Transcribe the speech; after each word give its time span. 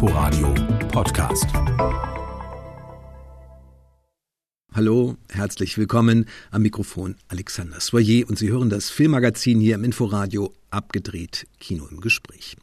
Inforadio 0.00 0.54
Podcast. 0.92 1.46
Hallo, 4.72 5.16
herzlich 5.28 5.76
willkommen 5.76 6.26
am 6.52 6.62
Mikrofon 6.62 7.16
Alexander 7.26 7.80
Soyer 7.80 8.28
und 8.28 8.38
Sie 8.38 8.48
hören 8.48 8.70
das 8.70 8.90
Filmmagazin 8.90 9.58
hier 9.58 9.74
im 9.74 9.82
Inforadio 9.82 10.54
abgedreht 10.70 11.48
Kino 11.58 11.88
im 11.90 12.00
Gespräch. 12.00 12.56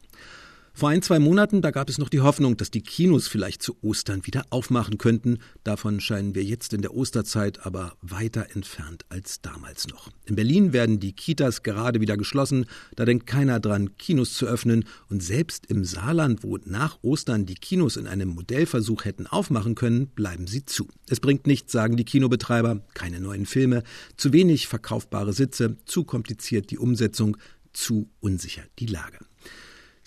Vor 0.77 0.89
ein, 0.89 1.01
zwei 1.01 1.19
Monaten, 1.19 1.61
da 1.61 1.71
gab 1.71 1.87
es 1.87 1.99
noch 1.99 2.09
die 2.09 2.19
Hoffnung, 2.19 2.57
dass 2.57 2.69
die 2.69 2.81
Kinos 2.81 3.29
vielleicht 3.29 3.63
zu 3.63 3.77
Ostern 3.81 4.25
wieder 4.25 4.43
aufmachen 4.49 4.97
könnten. 4.97 5.37
Davon 5.63 6.01
scheinen 6.01 6.35
wir 6.35 6.43
jetzt 6.43 6.73
in 6.73 6.81
der 6.81 6.93
Osterzeit 6.93 7.65
aber 7.65 7.95
weiter 8.01 8.47
entfernt 8.53 9.05
als 9.07 9.39
damals 9.39 9.87
noch. 9.87 10.09
In 10.25 10.35
Berlin 10.35 10.73
werden 10.73 10.99
die 10.99 11.13
Kitas 11.13 11.63
gerade 11.63 12.01
wieder 12.01 12.17
geschlossen. 12.17 12.65
Da 12.97 13.05
denkt 13.05 13.25
keiner 13.25 13.61
dran, 13.61 13.97
Kinos 13.97 14.33
zu 14.33 14.47
öffnen. 14.47 14.83
Und 15.09 15.23
selbst 15.23 15.65
im 15.67 15.85
Saarland, 15.85 16.43
wo 16.43 16.57
nach 16.65 16.99
Ostern 17.03 17.45
die 17.45 17.55
Kinos 17.55 17.95
in 17.95 18.05
einem 18.05 18.27
Modellversuch 18.27 19.05
hätten 19.05 19.27
aufmachen 19.27 19.75
können, 19.75 20.07
bleiben 20.07 20.45
sie 20.45 20.65
zu. 20.65 20.89
Es 21.07 21.21
bringt 21.21 21.47
nichts, 21.47 21.71
sagen 21.71 21.95
die 21.95 22.03
Kinobetreiber. 22.03 22.81
Keine 22.93 23.21
neuen 23.21 23.45
Filme, 23.45 23.83
zu 24.17 24.33
wenig 24.33 24.67
verkaufbare 24.67 25.31
Sitze, 25.31 25.77
zu 25.85 26.03
kompliziert 26.03 26.69
die 26.69 26.79
Umsetzung, 26.79 27.37
zu 27.71 28.09
unsicher 28.19 28.63
die 28.77 28.87
Lage. 28.87 29.19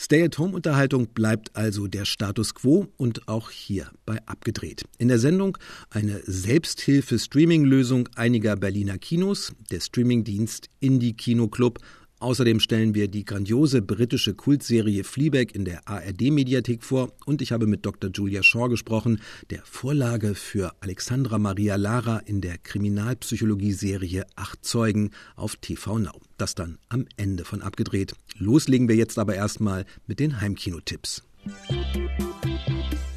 Stay-at-Home-Unterhaltung 0.00 1.08
bleibt 1.08 1.56
also 1.56 1.88
der 1.88 2.04
Status 2.04 2.54
quo 2.54 2.86
und 2.96 3.26
auch 3.26 3.50
hier 3.50 3.90
bei 4.06 4.24
Abgedreht. 4.26 4.84
In 4.96 5.08
der 5.08 5.18
Sendung 5.18 5.58
eine 5.90 6.22
Selbsthilfe-Streaming-Lösung 6.24 8.08
einiger 8.14 8.54
Berliner 8.54 8.98
Kinos, 8.98 9.52
der 9.72 9.80
Streamingdienst 9.80 10.70
Indie 10.78 11.14
Kino 11.14 11.48
Club 11.48 11.80
Außerdem 12.20 12.58
stellen 12.58 12.94
wir 12.94 13.06
die 13.08 13.24
grandiose 13.24 13.80
britische 13.80 14.34
Kultserie 14.34 15.04
Fleabag 15.04 15.54
in 15.54 15.64
der 15.64 15.88
ARD-Mediathek 15.88 16.82
vor 16.82 17.12
und 17.26 17.40
ich 17.40 17.52
habe 17.52 17.66
mit 17.66 17.86
Dr. 17.86 18.10
Julia 18.12 18.42
Shaw 18.42 18.68
gesprochen, 18.68 19.20
der 19.50 19.62
Vorlage 19.64 20.34
für 20.34 20.72
Alexandra 20.80 21.38
Maria 21.38 21.76
Lara 21.76 22.18
in 22.18 22.40
der 22.40 22.58
Kriminalpsychologie-Serie 22.58 24.26
Acht 24.34 24.64
Zeugen 24.64 25.12
auf 25.36 25.56
TV 25.56 25.98
Now. 25.98 26.20
Das 26.38 26.56
dann 26.56 26.78
am 26.88 27.06
Ende 27.16 27.44
von 27.44 27.62
abgedreht. 27.62 28.14
Loslegen 28.36 28.88
wir 28.88 28.96
jetzt 28.96 29.18
aber 29.18 29.36
erstmal 29.36 29.84
mit 30.06 30.18
den 30.18 30.40
Heimkinotipps. 30.40 31.22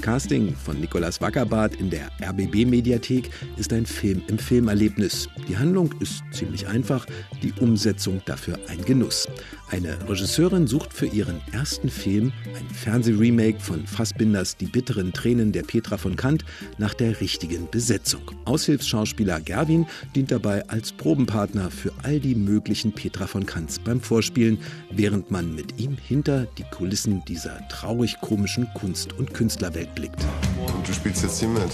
Casting 0.02 0.56
von 0.56 0.80
Nikolaus 0.80 1.22
Wackerbart 1.22 1.76
in 1.76 1.92
der 1.92 2.10
RBB-Mediathek 2.22 3.30
ist 3.58 3.72
ein 3.72 3.86
Film 3.86 4.24
im 4.28 4.40
Filmerlebnis. 4.40 5.30
Die 5.48 5.56
Handlung 5.56 5.94
ist 6.00 6.24
ziemlich 6.32 6.68
einfach, 6.68 7.06
die 7.44 7.54
Umsetzung 7.60 8.20
dafür 8.26 8.58
ein 8.68 8.84
Genuss. 8.84 9.28
Eine 9.70 9.98
Regisseurin 10.10 10.68
sucht 10.68 10.92
für 10.92 11.06
ihren 11.06 11.40
ersten 11.54 11.90
Film, 11.90 12.34
ein 12.58 12.68
Fernsehremake 12.74 13.60
von 13.60 13.86
Fassbinders 13.86 14.58
Die 14.58 14.66
bitteren 14.66 15.14
Tränen 15.14 15.52
der 15.52 15.64
Petra 15.64 15.98
von 15.98 16.16
Kant, 16.16 16.44
nach 16.78 16.94
der 16.94 17.22
richtigen 17.22 17.70
Besetzung. 17.70 18.22
Aushilfsschauspieler 18.46 19.40
Gerwin 19.40 19.86
dient 20.16 20.32
dabei 20.32 20.68
als 20.68 20.92
Probenpartner 20.92 21.70
für 21.70 21.94
all 22.04 22.20
die 22.20 22.36
möglichen 22.36 22.92
Petra 22.92 23.28
von 23.28 23.46
Kants 23.46 23.80
beim 23.80 24.02
Vorspielen, 24.02 24.58
während 24.90 25.30
man 25.32 25.54
mit 25.56 25.80
ihm 25.80 25.96
hinter 25.96 26.48
die 26.58 26.66
Kulissen 26.72 27.24
dieser 27.26 27.66
traurig 27.70 28.20
komischen 28.20 28.68
Kunst- 28.74 29.14
und 29.14 29.34
Künstlerwelt 29.34 29.91
blickt. 29.96 30.24
Und 30.58 30.88
du 30.88 30.94
spielst 30.94 31.24
jetzt 31.24 31.40
hier 31.40 31.50
mit? 31.50 31.72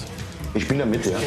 Ich 0.54 0.64
spiele 0.64 0.80
da 0.80 0.86
mit, 0.86 1.06
ja. 1.06 1.18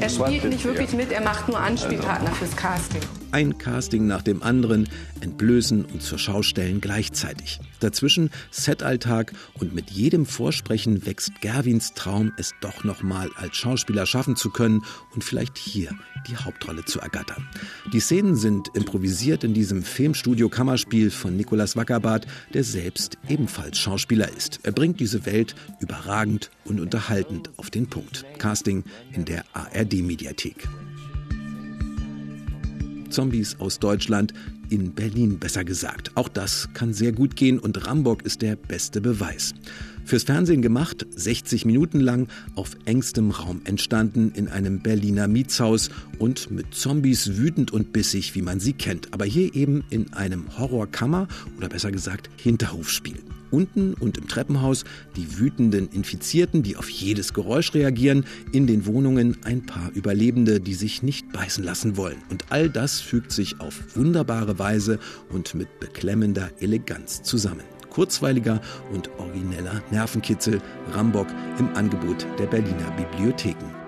Er 0.00 0.08
spielt 0.08 0.44
nicht 0.44 0.64
wirklich 0.64 0.92
mit, 0.92 1.12
er 1.12 1.20
macht 1.20 1.48
nur 1.48 1.58
Anspielpartner 1.58 2.30
fürs 2.32 2.56
Casting. 2.56 3.02
Ein 3.32 3.58
Casting 3.58 4.08
nach 4.08 4.22
dem 4.22 4.42
anderen, 4.42 4.88
entblößen 5.20 5.84
und 5.84 6.02
zur 6.02 6.18
Schau 6.18 6.42
stellen 6.42 6.80
gleichzeitig. 6.80 7.60
Dazwischen 7.78 8.30
Setalltag 8.50 9.32
und 9.54 9.72
mit 9.72 9.90
jedem 9.90 10.26
Vorsprechen 10.26 11.06
wächst 11.06 11.40
Gerwins 11.40 11.94
Traum, 11.94 12.32
es 12.38 12.52
doch 12.60 12.82
nochmal 12.82 13.30
als 13.36 13.56
Schauspieler 13.56 14.04
schaffen 14.06 14.34
zu 14.34 14.50
können 14.50 14.82
und 15.14 15.22
vielleicht 15.22 15.58
hier 15.58 15.94
die 16.28 16.36
Hauptrolle 16.36 16.84
zu 16.84 16.98
ergattern. 16.98 17.48
Die 17.92 18.00
Szenen 18.00 18.34
sind 18.34 18.68
improvisiert 18.74 19.44
in 19.44 19.54
diesem 19.54 19.84
Filmstudio-Kammerspiel 19.84 21.10
von 21.10 21.36
Nikolaus 21.36 21.76
Wackerbart, 21.76 22.26
der 22.52 22.64
selbst 22.64 23.16
ebenfalls 23.28 23.78
Schauspieler 23.78 24.28
ist. 24.36 24.58
Er 24.64 24.72
bringt 24.72 24.98
diese 24.98 25.24
Welt 25.24 25.54
überragend 25.78 26.50
und 26.64 26.80
unterhaltend 26.80 27.50
auf 27.56 27.70
den 27.70 27.86
Punkt. 27.86 28.24
Casting 28.38 28.82
in 29.12 29.24
der 29.24 29.44
ARD-Mediathek. 29.52 30.68
Zombies 33.10 33.56
aus 33.58 33.78
Deutschland, 33.78 34.32
in 34.70 34.92
Berlin 34.92 35.38
besser 35.38 35.64
gesagt. 35.64 36.12
Auch 36.16 36.28
das 36.28 36.68
kann 36.72 36.94
sehr 36.94 37.12
gut 37.12 37.36
gehen 37.36 37.58
und 37.58 37.86
Rambock 37.86 38.22
ist 38.22 38.40
der 38.42 38.56
beste 38.56 39.00
Beweis. 39.00 39.52
Fürs 40.04 40.24
Fernsehen 40.24 40.62
gemacht, 40.62 41.06
60 41.14 41.66
Minuten 41.66 42.00
lang, 42.00 42.28
auf 42.54 42.76
engstem 42.84 43.30
Raum 43.30 43.60
entstanden, 43.64 44.32
in 44.34 44.48
einem 44.48 44.80
Berliner 44.80 45.28
Mietshaus 45.28 45.90
und 46.18 46.50
mit 46.50 46.74
Zombies 46.74 47.36
wütend 47.36 47.72
und 47.72 47.92
bissig, 47.92 48.34
wie 48.34 48.42
man 48.42 48.60
sie 48.60 48.72
kennt. 48.72 49.12
Aber 49.12 49.24
hier 49.24 49.54
eben 49.54 49.84
in 49.90 50.12
einem 50.12 50.58
Horrorkammer 50.58 51.28
oder 51.56 51.68
besser 51.68 51.92
gesagt 51.92 52.30
Hinterhofspiel. 52.36 53.18
Unten 53.50 53.94
und 53.94 54.16
im 54.16 54.28
Treppenhaus 54.28 54.84
die 55.16 55.38
wütenden 55.38 55.88
Infizierten, 55.88 56.62
die 56.62 56.76
auf 56.76 56.88
jedes 56.88 57.34
Geräusch 57.34 57.74
reagieren, 57.74 58.24
in 58.52 58.66
den 58.66 58.86
Wohnungen 58.86 59.38
ein 59.44 59.66
paar 59.66 59.90
Überlebende, 59.92 60.60
die 60.60 60.74
sich 60.74 61.02
nicht 61.02 61.32
beißen 61.32 61.64
lassen 61.64 61.96
wollen. 61.96 62.18
Und 62.30 62.46
all 62.50 62.70
das 62.70 63.00
fügt 63.00 63.32
sich 63.32 63.60
auf 63.60 63.96
wunderbare 63.96 64.58
Weise 64.60 65.00
und 65.30 65.56
mit 65.56 65.80
beklemmender 65.80 66.50
Eleganz 66.60 67.22
zusammen. 67.22 67.64
Kurzweiliger 67.90 68.60
und 68.92 69.10
origineller 69.18 69.82
Nervenkitzel, 69.90 70.62
Rambock 70.92 71.26
im 71.58 71.74
Angebot 71.74 72.24
der 72.38 72.46
Berliner 72.46 72.92
Bibliotheken. 72.92 73.79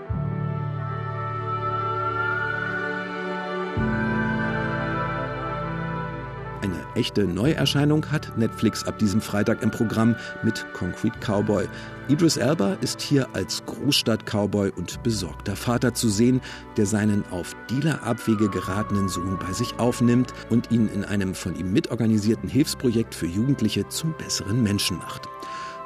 Echte 6.94 7.25
Neuerscheinung 7.25 8.10
hat 8.10 8.36
Netflix 8.36 8.84
ab 8.84 8.98
diesem 8.98 9.20
Freitag 9.20 9.62
im 9.62 9.70
Programm 9.70 10.16
mit 10.42 10.64
Concrete 10.72 11.19
Cowboy. 11.20 11.69
Idris 12.08 12.36
Elba 12.36 12.75
ist 12.80 13.00
hier 13.00 13.28
als 13.32 13.64
Großstadt-Cowboy 13.66 14.72
und 14.76 15.03
besorgter 15.03 15.56
Vater 15.56 15.94
zu 15.94 16.08
sehen, 16.08 16.41
der 16.76 16.86
seinen 16.86 17.25
auf 17.30 17.54
Dealerabwege 17.70 18.48
geratenen 18.48 19.08
Sohn 19.08 19.38
bei 19.38 19.53
sich 19.53 19.78
aufnimmt 19.78 20.34
und 20.50 20.70
ihn 20.70 20.88
in 20.88 21.04
einem 21.04 21.34
von 21.34 21.56
ihm 21.56 21.72
mitorganisierten 21.72 22.48
Hilfsprojekt 22.48 23.14
für 23.14 23.26
Jugendliche 23.26 23.88
zum 23.88 24.14
besseren 24.19 24.62
Menschen 24.62 24.98
macht. 24.98 25.28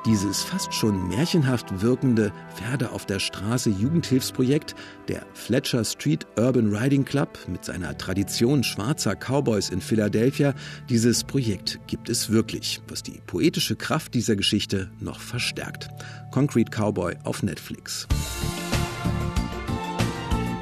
Dieses 0.06 0.44
fast 0.44 0.72
schon 0.72 1.08
märchenhaft 1.08 1.82
wirkende 1.82 2.32
Pferde 2.54 2.92
auf 2.92 3.06
der 3.06 3.18
Straße 3.18 3.70
Jugendhilfsprojekt, 3.70 4.76
der 5.08 5.26
Fletcher 5.34 5.84
Street 5.84 6.24
Urban 6.38 6.72
Riding 6.72 7.04
Club 7.04 7.36
mit 7.48 7.64
seiner 7.64 7.98
Tradition 7.98 8.62
schwarzer 8.62 9.16
Cowboys 9.16 9.68
in 9.68 9.80
Philadelphia, 9.80 10.54
dieses 10.88 11.24
Projekt 11.24 11.80
gibt 11.88 12.08
es 12.08 12.30
wirklich, 12.30 12.80
was 12.86 13.02
die 13.02 13.20
poetische 13.26 13.74
Kraft 13.74 14.14
dieser 14.14 14.36
Geschichte 14.36 14.92
noch 15.00 15.18
verstärkt. 15.18 15.88
Concrete 16.30 16.70
Cowboy 16.70 17.16
auf 17.24 17.42
Netflix. 17.42 18.06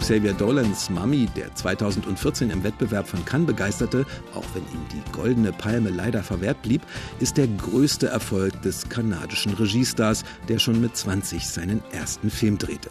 Xavier 0.05 0.35
Dolans 0.35 0.91
Mummy, 0.91 1.31
der 1.35 1.55
2014 1.55 2.51
im 2.51 2.63
Wettbewerb 2.63 3.09
von 3.09 3.25
Cannes 3.25 3.47
begeisterte, 3.47 4.05
auch 4.35 4.45
wenn 4.53 4.63
ihm 4.65 4.87
die 4.93 5.13
Goldene 5.13 5.51
Palme 5.51 5.89
leider 5.89 6.23
verwehrt 6.23 6.61
blieb, 6.61 6.83
ist 7.21 7.39
der 7.39 7.47
größte 7.47 8.09
Erfolg 8.09 8.61
des 8.61 8.87
kanadischen 8.91 9.55
Regiestars, 9.55 10.23
der 10.47 10.59
schon 10.59 10.79
mit 10.79 10.95
20 10.95 11.49
seinen 11.49 11.83
ersten 11.91 12.29
Film 12.29 12.59
drehte. 12.59 12.91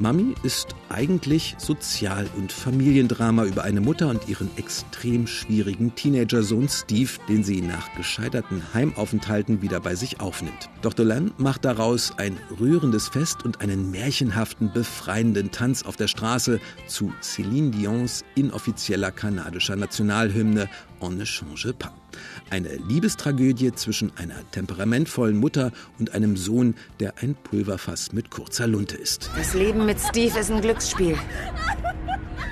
Mami 0.00 0.34
ist 0.42 0.74
eigentlich 0.88 1.56
Sozial- 1.58 2.30
und 2.38 2.52
Familiendrama 2.52 3.44
über 3.44 3.64
eine 3.64 3.82
Mutter 3.82 4.08
und 4.08 4.26
ihren 4.30 4.48
extrem 4.56 5.26
schwierigen 5.26 5.94
Teenager-Sohn 5.94 6.70
Steve, 6.70 7.10
den 7.28 7.44
sie 7.44 7.60
nach 7.60 7.94
gescheiterten 7.94 8.62
Heimaufenthalten 8.72 9.60
wieder 9.60 9.78
bei 9.78 9.94
sich 9.94 10.18
aufnimmt. 10.18 10.70
Doch 10.80 10.94
Dolan 10.94 11.32
macht 11.36 11.66
daraus 11.66 12.14
ein 12.16 12.38
rührendes 12.58 13.08
Fest 13.08 13.44
und 13.44 13.60
einen 13.60 13.90
märchenhaften, 13.90 14.72
befreienden 14.72 15.50
Tanz 15.50 15.82
auf 15.82 15.96
der 15.96 16.08
Straße 16.08 16.60
zu 16.86 17.12
Céline 17.22 17.70
Dions 17.70 18.24
inoffizieller 18.34 19.10
kanadischer 19.10 19.76
Nationalhymne 19.76 20.70
On 21.00 21.10
ne 21.10 21.24
change 21.24 21.72
pas. 21.72 21.92
Eine 22.50 22.76
Liebestragödie 22.76 23.72
zwischen 23.72 24.12
einer 24.16 24.38
temperamentvollen 24.50 25.36
Mutter 25.36 25.72
und 25.98 26.14
einem 26.14 26.36
Sohn, 26.36 26.74
der 26.98 27.14
ein 27.18 27.34
Pulverfass 27.34 28.12
mit 28.12 28.30
kurzer 28.30 28.66
Lunte 28.66 28.96
ist. 28.96 29.30
Das 29.36 29.54
Leben 29.54 29.86
mit 29.86 29.98
Steve 30.00 30.38
ist 30.38 30.50
ein 30.50 30.60
Glücksspiel. 30.60 31.16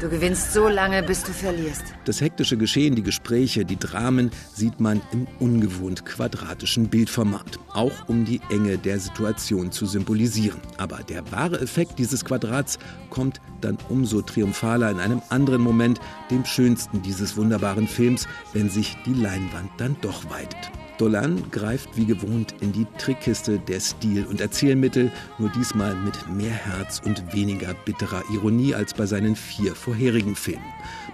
Du 0.01 0.09
gewinnst 0.09 0.53
so 0.53 0.69
lange, 0.69 1.03
bis 1.03 1.25
du 1.25 1.33
verlierst. 1.33 1.83
Das 2.05 2.21
hektische 2.21 2.57
Geschehen, 2.57 2.95
die 2.95 3.03
Gespräche, 3.03 3.65
die 3.65 3.77
Dramen 3.79 4.31
sieht 4.55 4.79
man 4.79 5.01
im 5.11 5.27
ungewohnt 5.41 6.05
quadratischen 6.05 6.89
Bildformat, 6.89 7.59
auch 7.73 8.09
um 8.09 8.25
die 8.25 8.41
Enge 8.49 8.79
der 8.79 9.01
Situation 9.01 9.73
zu 9.73 9.87
symbolisieren. 9.87 10.61
Aber 10.77 10.99
der 10.99 11.29
wahre 11.33 11.61
Effekt 11.61 11.99
dieses 11.99 12.25
Quadrats 12.25 12.79
kommt 13.11 13.41
dann 13.61 13.77
umso 13.89 14.23
triumphaler 14.23 14.89
in 14.93 15.01
einem 15.01 15.23
anderen 15.31 15.63
Moment, 15.63 16.01
dem 16.31 16.45
schönsten 16.45 17.03
dieses 17.03 17.37
wunderbaren 17.37 17.89
Films, 17.89 18.29
wenn 18.53 18.71
sich 18.71 18.97
die 19.05 19.15
Leinwand 19.15 19.71
dann 19.79 19.97
doch 20.01 20.31
weitet. 20.31 20.71
Dolan 20.99 21.43
greift 21.53 21.97
wie 21.97 22.05
gewohnt 22.05 22.55
in 22.61 22.73
die 22.73 22.87
Trickkiste 22.99 23.59
der 23.61 23.81
Stil- 23.81 24.27
und 24.27 24.41
Erzählmittel, 24.41 25.13
nur 25.39 25.49
diesmal 25.51 25.95
mit 25.95 26.29
mehr 26.29 26.53
Herz 26.53 27.01
und 27.05 27.33
weniger 27.33 27.73
bitterer 27.85 28.23
Ironie 28.33 28.75
als 28.75 28.93
bei 28.95 29.07
seinen 29.07 29.37
vier 29.37 29.75
vorherigen 29.75 30.35
Filmen. 30.35 30.65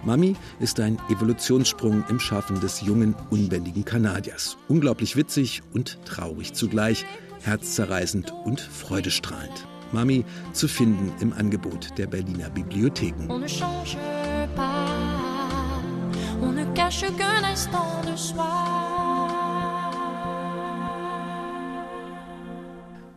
Mami 0.03 0.35
ist 0.59 0.79
ein 0.79 0.97
Evolutionssprung 1.09 2.03
im 2.09 2.19
Schaffen 2.19 2.59
des 2.59 2.81
jungen, 2.81 3.15
unbändigen 3.29 3.85
Kanadiers. 3.85 4.57
Unglaublich 4.67 5.15
witzig 5.15 5.61
und 5.73 5.99
traurig 6.05 6.53
zugleich, 6.53 7.05
herzzerreißend 7.43 8.33
und 8.43 8.59
freudestrahlend. 8.59 9.67
Mami 9.91 10.25
zu 10.51 10.67
finden 10.67 11.13
im 11.21 11.31
Angebot 11.31 11.95
der 11.97 12.07
Berliner 12.07 12.49
Bibliotheken. 12.49 13.29
On 13.29 13.41
ne. 13.41 13.47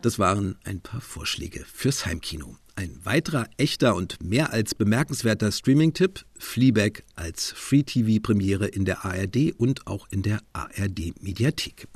Das 0.01 0.17
waren 0.17 0.57
ein 0.63 0.79
paar 0.79 1.01
Vorschläge 1.01 1.65
fürs 1.65 2.05
Heimkino. 2.05 2.55
Ein 2.75 2.97
weiterer 3.03 3.47
echter 3.57 3.95
und 3.95 4.23
mehr 4.23 4.53
als 4.53 4.73
bemerkenswerter 4.73 5.51
Streaming-Tipp: 5.51 6.23
Fleabag 6.37 7.03
als 7.19 7.51
Free-TV-Premiere 7.51 8.67
in 8.67 8.85
der 8.85 9.05
ARD 9.05 9.53
und 9.57 9.85
auch 9.87 10.07
in 10.09 10.23
der 10.23 10.39
ARD-Mediathek. 10.53 11.87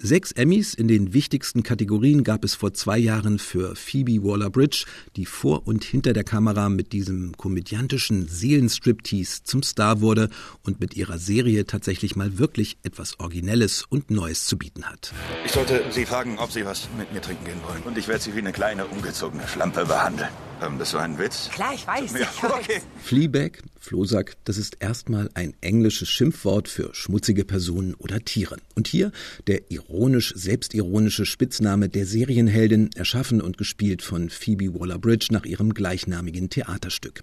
Sechs 0.00 0.30
Emmys 0.30 0.74
in 0.74 0.86
den 0.86 1.12
wichtigsten 1.12 1.64
Kategorien 1.64 2.22
gab 2.22 2.44
es 2.44 2.54
vor 2.54 2.72
zwei 2.72 2.98
Jahren 2.98 3.40
für 3.40 3.74
Phoebe 3.74 4.22
Waller-Bridge, 4.22 4.84
die 5.16 5.26
vor 5.26 5.66
und 5.66 5.82
hinter 5.82 6.12
der 6.12 6.22
Kamera 6.22 6.68
mit 6.68 6.92
diesem 6.92 7.36
komödiantischen 7.36 8.28
Seelenstriptease 8.28 9.42
zum 9.42 9.64
Star 9.64 10.00
wurde 10.00 10.30
und 10.62 10.78
mit 10.78 10.94
ihrer 10.94 11.18
Serie 11.18 11.66
tatsächlich 11.66 12.14
mal 12.14 12.38
wirklich 12.38 12.78
etwas 12.84 13.18
Originelles 13.18 13.86
und 13.88 14.12
Neues 14.12 14.46
zu 14.46 14.56
bieten 14.56 14.84
hat. 14.84 15.12
Ich 15.44 15.50
sollte 15.50 15.82
Sie 15.90 16.06
fragen, 16.06 16.38
ob 16.38 16.52
Sie 16.52 16.64
was 16.64 16.88
mit 16.96 17.12
mir 17.12 17.20
trinken 17.20 17.46
gehen 17.46 17.60
wollen. 17.66 17.82
Und 17.82 17.98
ich 17.98 18.06
werde 18.06 18.22
Sie 18.22 18.36
wie 18.36 18.38
eine 18.38 18.52
kleine, 18.52 18.86
ungezogene 18.86 19.48
Schlampe 19.48 19.84
behandeln. 19.84 20.30
Ähm, 20.62 20.78
das 20.78 20.94
war 20.94 21.02
ein 21.02 21.18
Witz? 21.18 21.48
Klar, 21.52 21.74
ich 21.74 21.86
weiß. 21.86 22.12
Ja, 22.12 22.20
ich 22.20 22.42
weiß. 22.42 22.52
okay. 22.52 22.80
Fleabag, 23.02 23.62
Flohsack, 23.78 24.36
das 24.44 24.56
ist 24.58 24.76
erstmal 24.80 25.30
ein 25.34 25.54
englisches 25.60 26.08
Schimpfwort 26.08 26.68
für 26.68 26.94
schmutzige 26.94 27.44
Personen 27.44 27.94
oder 27.94 28.20
Tiere. 28.20 28.56
Und 28.74 28.88
hier 28.88 29.12
der 29.46 29.70
ironisch 29.70 30.32
selbstironische 30.36 31.26
Spitzname 31.26 31.88
der 31.88 32.06
Serienheldin, 32.06 32.90
erschaffen 32.96 33.40
und 33.40 33.58
gespielt 33.58 34.02
von 34.02 34.30
Phoebe 34.30 34.78
Waller-Bridge 34.78 35.28
nach 35.30 35.44
ihrem 35.44 35.74
gleichnamigen 35.74 36.50
Theaterstück. 36.50 37.22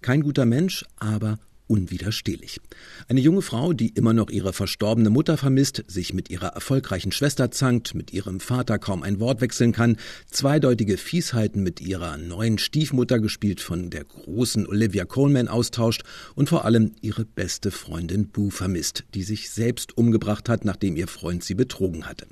Kein 0.00 0.22
guter 0.22 0.46
Mensch, 0.46 0.84
aber 0.96 1.38
unwiderstehlich. 1.72 2.60
Eine 3.08 3.20
junge 3.20 3.40
Frau, 3.40 3.72
die 3.72 3.88
immer 3.88 4.12
noch 4.12 4.28
ihre 4.28 4.52
verstorbene 4.52 5.08
Mutter 5.08 5.38
vermisst, 5.38 5.82
sich 5.88 6.12
mit 6.12 6.28
ihrer 6.28 6.48
erfolgreichen 6.48 7.12
Schwester 7.12 7.50
zankt, 7.50 7.94
mit 7.94 8.12
ihrem 8.12 8.40
Vater 8.40 8.78
kaum 8.78 9.02
ein 9.02 9.20
Wort 9.20 9.40
wechseln 9.40 9.72
kann, 9.72 9.96
zweideutige 10.30 10.98
Fiesheiten 10.98 11.62
mit 11.62 11.80
ihrer 11.80 12.18
neuen 12.18 12.58
Stiefmutter, 12.58 13.20
gespielt 13.20 13.62
von 13.62 13.88
der 13.88 14.04
großen 14.04 14.66
Olivia 14.66 15.06
Coleman, 15.06 15.48
austauscht 15.48 16.02
und 16.34 16.50
vor 16.50 16.66
allem 16.66 16.92
ihre 17.00 17.24
beste 17.24 17.70
Freundin 17.70 18.28
Boo 18.28 18.50
vermisst, 18.50 19.04
die 19.14 19.22
sich 19.22 19.48
selbst 19.48 19.96
umgebracht 19.96 20.50
hat, 20.50 20.66
nachdem 20.66 20.96
ihr 20.96 21.08
Freund 21.08 21.42
sie 21.42 21.54
betrogen 21.54 22.04
hatte. 22.04 22.26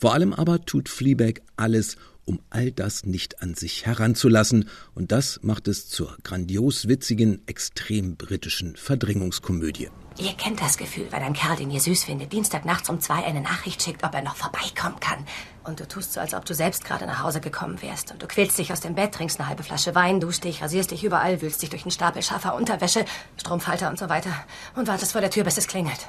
Vor 0.00 0.12
allem 0.12 0.32
aber 0.32 0.64
tut 0.64 0.88
Fleabag 0.88 1.42
alles, 1.54 1.96
um 2.24 2.40
all 2.50 2.72
das 2.72 3.04
nicht 3.04 3.42
an 3.42 3.54
sich 3.54 3.86
heranzulassen, 3.86 4.68
und 4.94 5.12
das 5.12 5.40
macht 5.42 5.68
es 5.68 5.88
zur 5.88 6.16
grandios 6.22 6.88
witzigen, 6.88 7.42
extrem 7.46 8.16
britischen 8.16 8.76
Verdrängungskomödie. 8.76 9.90
Ihr 10.18 10.34
kennt 10.34 10.60
das 10.60 10.76
Gefühl, 10.76 11.06
wenn 11.10 11.22
ein 11.22 11.32
Kerl, 11.32 11.56
den 11.56 11.70
ihr 11.70 11.80
süß 11.80 12.04
findet, 12.04 12.32
Dienstagnachts 12.32 12.90
um 12.90 13.00
zwei 13.00 13.24
eine 13.24 13.40
Nachricht 13.40 13.82
schickt, 13.82 14.04
ob 14.04 14.14
er 14.14 14.22
noch 14.22 14.36
vorbeikommen 14.36 15.00
kann. 15.00 15.24
Und 15.64 15.80
du 15.80 15.88
tust 15.88 16.12
so, 16.12 16.20
als 16.20 16.34
ob 16.34 16.44
du 16.44 16.54
selbst 16.54 16.84
gerade 16.84 17.06
nach 17.06 17.22
Hause 17.22 17.40
gekommen 17.40 17.80
wärst. 17.80 18.12
Und 18.12 18.22
du 18.22 18.26
quälst 18.26 18.58
dich 18.58 18.72
aus 18.72 18.80
dem 18.80 18.94
Bett, 18.94 19.14
trinkst 19.14 19.40
eine 19.40 19.48
halbe 19.48 19.62
Flasche 19.62 19.94
Wein, 19.94 20.20
duschst 20.20 20.44
dich, 20.44 20.60
rasierst 20.60 20.90
dich 20.90 21.04
überall, 21.04 21.40
wühlst 21.40 21.62
dich 21.62 21.70
durch 21.70 21.84
einen 21.84 21.92
Stapel 21.92 22.22
scharfer 22.22 22.54
Unterwäsche, 22.54 23.04
Strumpfhalter 23.38 23.88
und 23.88 23.98
so 23.98 24.08
weiter 24.08 24.32
und 24.76 24.86
wartest 24.86 25.12
vor 25.12 25.22
der 25.22 25.30
Tür, 25.30 25.44
bis 25.44 25.56
es 25.56 25.66
klingelt. 25.66 26.00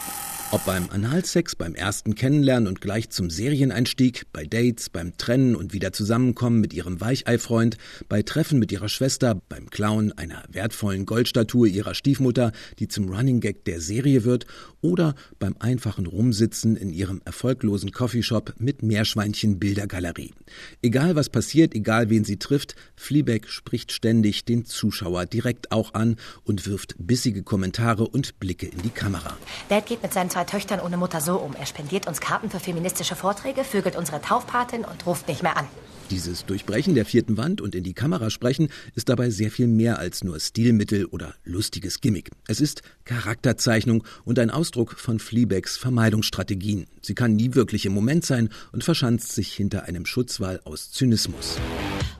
Ob 0.53 0.65
beim 0.65 0.87
Analsex, 0.91 1.55
beim 1.55 1.73
ersten 1.73 2.13
Kennenlernen 2.13 2.67
und 2.67 2.79
gleich 2.79 3.09
zum 3.09 3.31
Serieneinstieg, 3.31 4.27
bei 4.31 4.45
Dates, 4.45 4.91
beim 4.91 5.17
Trennen 5.17 5.55
und 5.55 5.73
wieder 5.73 5.93
Zusammenkommen 5.93 6.61
mit 6.61 6.75
ihrem 6.75 7.01
Weicheifreund, 7.01 7.77
bei 8.07 8.21
Treffen 8.21 8.59
mit 8.59 8.71
ihrer 8.71 8.87
Schwester, 8.87 9.41
beim 9.49 9.71
Klauen 9.71 10.15
einer 10.15 10.43
wertvollen 10.49 11.07
Goldstatue 11.07 11.67
ihrer 11.67 11.95
Stiefmutter, 11.95 12.51
die 12.77 12.87
zum 12.87 13.09
Running 13.09 13.39
Gag 13.39 13.65
der 13.65 13.81
Serie 13.81 14.25
wird, 14.25 14.45
oder 14.81 15.15
beim 15.39 15.55
einfachen 15.57 16.05
Rumsitzen 16.05 16.75
in 16.75 16.93
ihrem 16.93 17.23
erfolglosen 17.25 17.91
Coffeeshop 17.91 18.53
mit 18.59 18.83
Meerschweinchen 18.83 19.57
Bildergalerie. 19.57 20.35
Egal 20.83 21.15
was 21.15 21.29
passiert, 21.29 21.73
egal 21.73 22.11
wen 22.11 22.25
sie 22.25 22.37
trifft, 22.37 22.75
Fleabag 22.95 23.47
spricht 23.47 23.91
ständig 23.91 24.45
den 24.45 24.65
Zuschauer 24.65 25.25
direkt 25.25 25.71
auch 25.71 25.95
an 25.95 26.17
und 26.43 26.67
wirft 26.67 26.93
bissige 26.99 27.41
Kommentare 27.41 28.07
und 28.07 28.39
Blicke 28.39 28.67
in 28.67 28.83
die 28.83 28.89
Kamera. 28.89 29.35
Dad 29.67 29.87
geht 29.87 30.03
mit 30.03 30.13
seinen 30.13 30.29
zwei 30.29 30.42
Töchtern 30.45 30.79
ohne 30.79 30.97
Mutter 30.97 31.21
so 31.21 31.37
um. 31.37 31.55
Er 31.55 31.65
spendiert 31.65 32.07
uns 32.07 32.19
Karten 32.19 32.49
für 32.49 32.59
feministische 32.59 33.15
Vorträge, 33.15 33.63
vögelt 33.63 33.95
unsere 33.95 34.21
Taufpatin 34.21 34.85
und 34.85 35.05
ruft 35.05 35.27
nicht 35.27 35.43
mehr 35.43 35.57
an. 35.57 35.67
Dieses 36.11 36.45
Durchbrechen 36.45 36.95
der 36.95 37.05
vierten 37.05 37.37
Wand 37.37 37.61
und 37.61 37.75
in 37.75 37.83
die 37.83 37.93
Kamera 37.93 38.29
sprechen 38.29 38.69
ist 38.93 39.09
dabei 39.09 39.29
sehr 39.29 39.49
viel 39.49 39.67
mehr 39.67 39.99
als 39.99 40.23
nur 40.23 40.39
Stilmittel 40.39 41.05
oder 41.05 41.33
lustiges 41.43 42.01
Gimmick. 42.01 42.29
Es 42.47 42.61
ist 42.61 42.81
Charakterzeichnung 43.05 44.03
und 44.25 44.37
ein 44.37 44.51
Ausdruck 44.51 44.99
von 44.99 45.19
Fleabags 45.19 45.77
Vermeidungsstrategien. 45.77 46.87
Sie 47.01 47.15
kann 47.15 47.35
nie 47.35 47.55
wirklich 47.55 47.85
im 47.85 47.93
Moment 47.93 48.25
sein 48.25 48.49
und 48.71 48.83
verschanzt 48.83 49.31
sich 49.31 49.53
hinter 49.53 49.85
einem 49.85 50.05
Schutzwall 50.05 50.59
aus 50.65 50.91
Zynismus. 50.91 51.57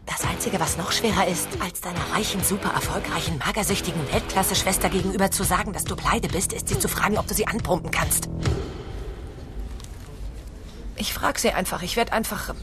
Das 0.06 0.26
Einzige, 0.26 0.60
was 0.60 0.78
noch 0.78 0.92
schwerer 0.92 1.28
ist, 1.28 1.48
als 1.62 1.80
deiner 1.82 2.04
reichen, 2.14 2.44
super 2.44 2.70
erfolgreichen, 2.70 3.38
magersüchtigen 3.38 4.02
Weltklasse-Schwester 4.12 4.90
gegenüber 4.90 5.32
zu 5.32 5.44
sagen, 5.44 5.72
dass 5.72 5.86
du 5.86 5.96
pleite 5.96 6.28
bist, 6.28 6.52
ist 6.52 6.68
sie 6.68 6.78
zu 6.78 6.90
fragen, 6.90 7.18
ob 7.18 7.28
du 7.28 7.34
sie 7.34 7.48
anpumpen 7.48 7.90
kannst. 7.90 8.30
Ich 10.98 11.14
frag 11.14 11.40
sie 11.40 11.52
einfach. 11.52 11.82
Ich 11.84 11.96
werde 11.96 12.12
einfach. 12.14 12.54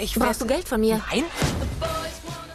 Ich 0.00 0.14
Brauchst 0.14 0.40
du 0.40 0.46
Geld 0.46 0.68
von 0.68 0.80
mir? 0.80 1.02
Nein? 1.10 1.24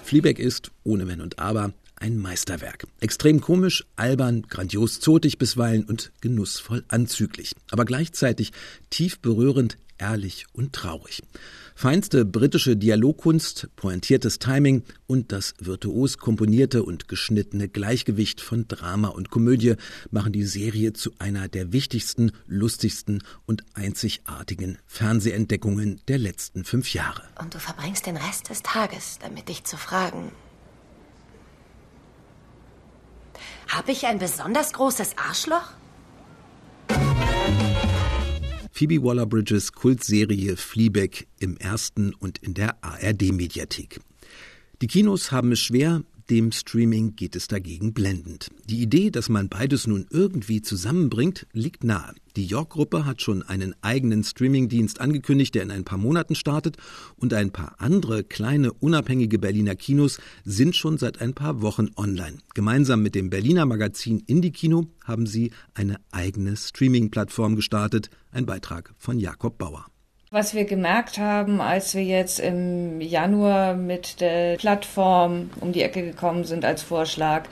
Fleabag 0.04 0.40
ist, 0.40 0.72
ohne 0.84 1.08
Wenn 1.08 1.22
und 1.22 1.40
Aber, 1.40 1.72
ein 1.96 2.18
Meisterwerk. 2.18 2.86
Extrem 3.00 3.42
komisch, 3.42 3.86
albern, 3.96 4.44
grandios 4.44 5.00
zotig 5.00 5.38
bisweilen 5.38 5.86
und 5.86 6.12
genussvoll 6.22 6.84
anzüglich. 6.88 7.56
Aber 7.72 7.86
gleichzeitig 7.86 8.52
tief 8.90 9.20
berührend, 9.20 9.78
ehrlich 9.98 10.46
und 10.54 10.74
traurig. 10.74 11.24
Feinste 11.78 12.24
britische 12.24 12.78
Dialogkunst, 12.78 13.68
pointiertes 13.76 14.40
Timing 14.40 14.84
und 15.08 15.34
das 15.34 15.54
virtuos 15.60 16.18
komponierte 16.18 16.84
und 16.84 17.10
geschnittene 17.10 17.68
Gleichgewicht 17.68 18.40
von 18.40 18.68
Drama 18.68 19.10
und 19.10 19.30
Komödie 19.30 19.76
machen 20.10 20.32
die 20.32 20.46
Serie 20.46 20.94
zu 20.94 21.12
einer 21.20 21.50
der 21.50 21.74
wichtigsten, 21.74 22.32
lustigsten 22.48 23.24
und 23.46 23.64
einzigartigen 23.74 24.78
Fernsehentdeckungen 24.88 26.00
der 26.08 26.18
letzten 26.18 26.64
fünf 26.64 26.94
Jahre. 26.94 27.24
Und 27.42 27.54
du 27.54 27.60
verbringst 27.60 28.06
den 28.06 28.16
Rest 28.18 28.50
des 28.50 28.64
Tages 28.64 29.20
damit, 29.22 29.50
dich 29.50 29.66
zu 29.66 29.76
fragen. 29.76 30.32
Habe 33.76 33.92
ich 33.92 34.06
ein 34.06 34.20
besonders 34.20 34.72
großes 34.72 35.18
Arschloch? 35.18 35.74
Phoebe 38.72 39.04
Waller-Bridges 39.04 39.74
Kultserie 39.74 40.56
Fleabag 40.56 41.28
im 41.40 41.58
ersten 41.58 42.14
und 42.14 42.38
in 42.38 42.54
der 42.54 42.82
ARD-Mediathek. 42.82 44.00
Die 44.82 44.88
Kinos 44.88 45.34
haben 45.34 45.52
es 45.52 45.60
schwer, 45.60 46.04
dem 46.30 46.52
Streaming 46.52 47.16
geht 47.16 47.36
es 47.36 47.48
dagegen 47.48 47.94
blendend. 47.94 48.50
Die 48.66 48.82
Idee, 48.82 49.12
dass 49.12 49.30
man 49.30 49.50
beides 49.50 49.88
nun 49.88 50.08
irgendwie 50.10 50.62
zusammenbringt, 50.62 51.48
liegt 51.54 51.84
nahe. 51.84 52.14
Die 52.36 52.46
York-Gruppe 52.46 53.06
hat 53.06 53.22
schon 53.22 53.44
einen 53.44 53.76
eigenen 53.82 54.24
Streamingdienst 54.24 55.00
angekündigt, 55.00 55.56
der 55.56 55.64
in 55.64 55.72
ein 55.72 55.86
paar 55.86 55.98
Monaten 55.98 56.36
startet, 56.36 56.78
und 57.16 57.34
ein 57.34 57.52
paar 57.52 57.76
andere 57.80 58.24
kleine 58.24 58.74
unabhängige 58.74 59.40
Berliner 59.40 59.76
Kinos 59.76 60.20
sind 60.44 60.76
schon 60.76 60.98
seit 60.98 61.22
ein 61.22 61.34
paar 61.34 61.62
Wochen 61.62 61.90
online. 61.96 62.40
Gemeinsam 62.54 63.02
mit 63.02 63.16
dem 63.16 63.30
Berliner 63.30 63.66
Magazin 63.66 64.20
Indie 64.26 64.52
Kino 64.52 64.88
haben 65.04 65.28
sie 65.28 65.52
eine 65.74 65.98
eigene 66.12 66.58
Streaming-Plattform 66.58 67.56
gestartet. 67.56 68.10
Ein 68.32 68.46
Beitrag 68.46 68.94
von 68.98 69.20
Jakob 69.20 69.58
Bauer. 69.58 69.86
Was 70.36 70.54
wir 70.54 70.66
gemerkt 70.66 71.18
haben, 71.18 71.62
als 71.62 71.96
wir 71.96 72.04
jetzt 72.04 72.42
im 72.42 73.00
Januar 73.00 73.74
mit 73.74 74.20
der 74.20 74.58
Plattform 74.58 75.50
um 75.62 75.72
die 75.72 75.82
Ecke 75.82 76.04
gekommen 76.04 76.44
sind 76.44 76.66
als 76.66 76.84
Vorschlag, 76.84 77.44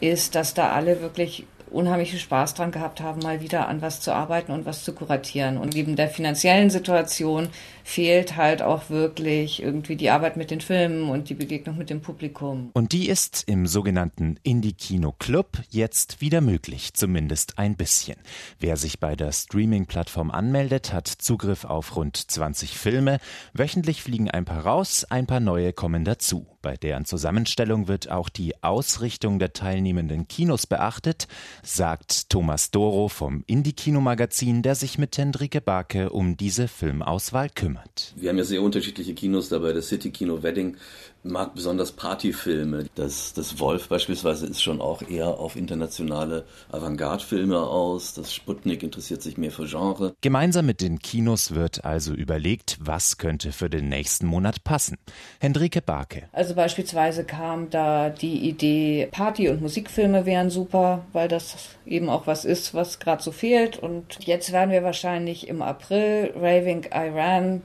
ist, 0.00 0.34
dass 0.34 0.52
da 0.52 0.72
alle 0.72 1.00
wirklich 1.00 1.46
unheimlich 1.70 2.10
viel 2.10 2.18
Spaß 2.18 2.54
dran 2.54 2.72
gehabt 2.72 3.00
haben, 3.00 3.20
mal 3.20 3.40
wieder 3.40 3.68
an 3.68 3.82
was 3.82 4.00
zu 4.00 4.12
arbeiten 4.12 4.50
und 4.50 4.66
was 4.66 4.82
zu 4.82 4.94
kuratieren. 4.94 5.58
Und 5.58 5.74
neben 5.74 5.94
der 5.94 6.08
finanziellen 6.08 6.70
Situation 6.70 7.50
fehlt 7.84 8.36
halt 8.36 8.62
auch 8.62 8.88
wirklich 8.88 9.62
irgendwie 9.62 9.94
die 9.94 10.10
Arbeit 10.10 10.36
mit 10.36 10.50
den 10.50 10.62
Filmen 10.62 11.10
und 11.10 11.28
die 11.28 11.34
Begegnung 11.34 11.76
mit 11.76 11.90
dem 11.90 12.00
Publikum. 12.00 12.70
Und 12.72 12.92
die 12.92 13.08
ist 13.08 13.44
im 13.46 13.66
sogenannten 13.66 14.40
Indie-Kino-Club 14.42 15.62
jetzt 15.68 16.20
wieder 16.22 16.40
möglich, 16.40 16.94
zumindest 16.94 17.58
ein 17.58 17.76
bisschen. 17.76 18.16
Wer 18.58 18.78
sich 18.78 18.98
bei 18.98 19.14
der 19.14 19.30
Streaming-Plattform 19.30 20.30
anmeldet, 20.30 20.92
hat 20.92 21.06
Zugriff 21.06 21.64
auf 21.64 21.94
rund 21.94 22.16
20 22.16 22.76
Filme. 22.76 23.18
Wöchentlich 23.52 24.02
fliegen 24.02 24.30
ein 24.30 24.46
paar 24.46 24.64
raus, 24.64 25.04
ein 25.10 25.26
paar 25.26 25.40
neue 25.40 25.74
kommen 25.74 26.04
dazu. 26.04 26.46
Bei 26.62 26.78
deren 26.78 27.04
Zusammenstellung 27.04 27.86
wird 27.88 28.10
auch 28.10 28.30
die 28.30 28.62
Ausrichtung 28.62 29.38
der 29.38 29.52
teilnehmenden 29.52 30.26
Kinos 30.26 30.66
beachtet, 30.66 31.28
sagt 31.62 32.30
Thomas 32.30 32.70
Doro 32.70 33.08
vom 33.08 33.44
Indie-Kino-Magazin, 33.46 34.62
der 34.62 34.74
sich 34.74 34.96
mit 34.96 35.18
Hendrike 35.18 35.60
Barke 35.60 36.08
um 36.08 36.38
diese 36.38 36.66
Filmauswahl 36.66 37.50
kümmert. 37.50 37.73
Wir 38.16 38.30
haben 38.30 38.38
ja 38.38 38.44
sehr 38.44 38.62
unterschiedliche 38.62 39.14
Kinos 39.14 39.48
dabei. 39.48 39.72
Das 39.72 39.88
City 39.88 40.10
Kino 40.10 40.42
Wedding 40.42 40.76
mag 41.24 41.54
besonders 41.54 41.92
Partyfilme. 41.92 42.86
Das, 42.94 43.32
das 43.32 43.58
Wolf 43.58 43.88
beispielsweise 43.88 44.46
ist 44.46 44.62
schon 44.62 44.80
auch 44.80 45.02
eher 45.02 45.28
auf 45.28 45.56
internationale 45.56 46.44
Avantgarde-Filme 46.70 47.58
aus. 47.58 48.14
Das 48.14 48.32
Sputnik 48.34 48.82
interessiert 48.82 49.22
sich 49.22 49.38
mehr 49.38 49.50
für 49.50 49.66
Genre. 49.66 50.14
Gemeinsam 50.20 50.66
mit 50.66 50.80
den 50.80 50.98
Kinos 50.98 51.54
wird 51.54 51.84
also 51.84 52.12
überlegt, 52.12 52.76
was 52.80 53.18
könnte 53.18 53.52
für 53.52 53.70
den 53.70 53.88
nächsten 53.88 54.26
Monat 54.26 54.64
passen. 54.64 54.98
Hendrike 55.40 55.80
Barke. 55.82 56.28
Also 56.32 56.54
beispielsweise 56.54 57.24
kam 57.24 57.70
da 57.70 58.10
die 58.10 58.48
Idee, 58.48 59.08
Party- 59.10 59.48
und 59.48 59.62
Musikfilme 59.62 60.26
wären 60.26 60.50
super, 60.50 61.04
weil 61.12 61.28
das 61.28 61.56
eben 61.86 62.08
auch 62.08 62.26
was 62.26 62.44
ist, 62.44 62.74
was 62.74 62.98
gerade 62.98 63.22
so 63.22 63.32
fehlt. 63.32 63.78
Und 63.78 64.18
jetzt 64.20 64.52
werden 64.52 64.70
wir 64.70 64.82
wahrscheinlich 64.82 65.48
im 65.48 65.62
April 65.62 66.32
Raving 66.36 66.86
Iran 66.92 67.62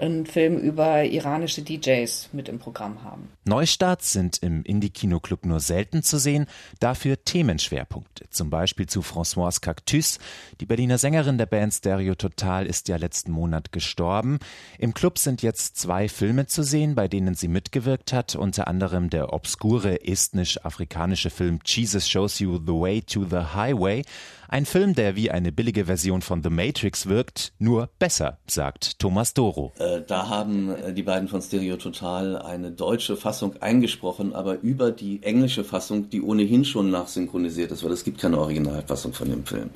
einen 0.00 0.26
Film 0.26 0.58
über 0.58 1.04
iranische 1.04 1.62
DJs 1.62 2.30
mit 2.32 2.48
im 2.48 2.58
Programm 2.58 3.02
haben. 3.02 3.28
Neustarts 3.50 4.12
sind 4.12 4.38
im 4.44 4.62
Indie-Kino-Club 4.62 5.44
nur 5.44 5.58
selten 5.58 6.04
zu 6.04 6.18
sehen, 6.18 6.46
dafür 6.78 7.24
Themenschwerpunkte. 7.24 8.30
Zum 8.30 8.48
Beispiel 8.48 8.86
zu 8.86 9.00
Françoise 9.00 9.60
Cactus. 9.60 10.20
Die 10.60 10.66
Berliner 10.66 10.98
Sängerin 10.98 11.36
der 11.36 11.46
Band 11.46 11.74
Stereo 11.74 12.14
Total 12.14 12.64
ist 12.64 12.86
ja 12.86 12.96
letzten 12.96 13.32
Monat 13.32 13.72
gestorben. 13.72 14.38
Im 14.78 14.94
Club 14.94 15.18
sind 15.18 15.42
jetzt 15.42 15.76
zwei 15.76 16.08
Filme 16.08 16.46
zu 16.46 16.62
sehen, 16.62 16.94
bei 16.94 17.08
denen 17.08 17.34
sie 17.34 17.48
mitgewirkt 17.48 18.12
hat, 18.12 18.36
unter 18.36 18.68
anderem 18.68 19.10
der 19.10 19.32
obskure 19.32 20.04
estnisch-afrikanische 20.04 21.30
Film 21.30 21.58
Jesus 21.64 22.08
Shows 22.08 22.38
You 22.38 22.60
the 22.64 22.72
Way 22.72 23.02
to 23.02 23.24
the 23.24 23.52
Highway. 23.52 24.04
Ein 24.52 24.66
Film, 24.66 24.96
der 24.96 25.14
wie 25.14 25.30
eine 25.30 25.52
billige 25.52 25.84
Version 25.84 26.22
von 26.22 26.42
The 26.42 26.50
Matrix 26.50 27.06
wirkt, 27.06 27.52
nur 27.60 27.88
besser, 28.00 28.38
sagt 28.48 28.98
Thomas 28.98 29.32
Doro. 29.32 29.72
Äh, 29.78 30.02
da 30.04 30.28
haben 30.28 30.74
äh, 30.74 30.92
die 30.92 31.04
beiden 31.04 31.28
von 31.28 31.40
Stereo 31.40 31.76
Total 31.76 32.36
eine 32.36 32.72
deutsche 32.72 33.16
Fassung 33.16 33.39
eingesprochen, 33.60 34.34
aber 34.34 34.60
über 34.60 34.90
die 34.90 35.22
englische 35.22 35.64
Fassung, 35.64 36.10
die 36.10 36.22
ohnehin 36.22 36.64
schon 36.64 36.90
nachsynchronisiert 36.90 37.72
ist, 37.72 37.84
weil 37.84 37.92
es 37.92 38.04
gibt 38.04 38.20
keine 38.20 38.38
Originalfassung 38.38 39.12
von 39.12 39.30
dem 39.30 39.44
Film. 39.44 39.70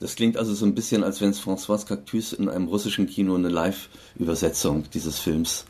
Das 0.00 0.14
klingt 0.14 0.36
also 0.36 0.54
so 0.54 0.66
ein 0.66 0.74
bisschen, 0.74 1.02
als 1.02 1.20
wenn 1.20 1.30
es 1.30 1.40
François 1.40 1.84
Cactus 1.86 2.32
in 2.32 2.48
einem 2.48 2.68
russischen 2.68 3.06
Kino 3.06 3.34
eine 3.34 3.48
Live-Übersetzung 3.48 4.84
dieses 4.92 5.18
Films 5.18 5.64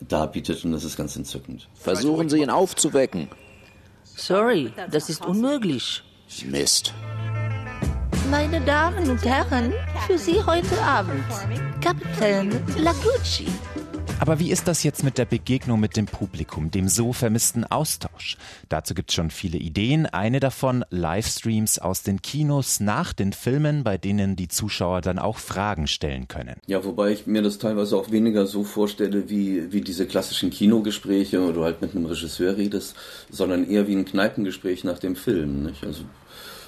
darbietet 0.00 0.64
und 0.64 0.72
das 0.72 0.84
ist 0.84 0.96
ganz 0.96 1.16
entzückend. 1.16 1.68
Versuchen 1.74 2.28
Sie 2.28 2.40
ihn 2.40 2.50
aufzuwecken. 2.50 3.28
Sorry, 4.04 4.72
das 4.90 5.08
ist 5.08 5.24
unmöglich. 5.24 6.02
Mist. 6.46 6.94
Meine 8.30 8.60
Damen 8.62 9.10
und 9.10 9.22
Herren, 9.24 9.72
für 10.06 10.16
Sie 10.16 10.42
heute 10.46 10.80
Abend 10.82 11.24
Kapitän 11.82 12.50
Lagucci. 12.78 13.46
Aber 14.22 14.38
wie 14.38 14.52
ist 14.52 14.68
das 14.68 14.84
jetzt 14.84 15.02
mit 15.02 15.18
der 15.18 15.24
Begegnung 15.24 15.80
mit 15.80 15.96
dem 15.96 16.06
Publikum, 16.06 16.70
dem 16.70 16.86
so 16.86 17.12
vermissten 17.12 17.64
Austausch? 17.64 18.36
Dazu 18.68 18.94
gibt 18.94 19.10
es 19.10 19.16
schon 19.16 19.30
viele 19.32 19.58
Ideen. 19.58 20.06
Eine 20.06 20.38
davon 20.38 20.84
Livestreams 20.90 21.80
aus 21.80 22.04
den 22.04 22.22
Kinos 22.22 22.78
nach 22.78 23.12
den 23.12 23.32
Filmen, 23.32 23.82
bei 23.82 23.98
denen 23.98 24.36
die 24.36 24.46
Zuschauer 24.46 25.00
dann 25.00 25.18
auch 25.18 25.38
Fragen 25.38 25.88
stellen 25.88 26.28
können. 26.28 26.54
Ja, 26.68 26.84
wobei 26.84 27.10
ich 27.10 27.26
mir 27.26 27.42
das 27.42 27.58
teilweise 27.58 27.96
auch 27.96 28.12
weniger 28.12 28.46
so 28.46 28.62
vorstelle 28.62 29.28
wie, 29.28 29.72
wie 29.72 29.80
diese 29.80 30.06
klassischen 30.06 30.50
Kinogespräche, 30.50 31.42
wo 31.42 31.50
du 31.50 31.64
halt 31.64 31.82
mit 31.82 31.96
einem 31.96 32.06
Regisseur 32.06 32.56
redest, 32.56 32.94
sondern 33.28 33.68
eher 33.68 33.88
wie 33.88 33.96
ein 33.96 34.04
Kneipengespräch 34.04 34.84
nach 34.84 35.00
dem 35.00 35.16
Film. 35.16 35.64
Nicht? 35.64 35.82
Also 35.82 36.04